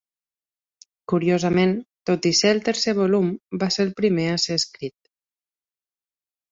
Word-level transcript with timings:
Curiosament, 1.13 1.75
tot 2.11 2.27
i 2.31 2.33
ser 2.39 2.55
el 2.55 2.63
tercer 2.71 2.97
volum 3.03 3.31
va 3.65 3.71
ser 3.77 3.87
el 3.91 3.93
primer 4.03 4.27
a 4.33 4.43
ser 4.47 4.61
escrit. 4.63 4.99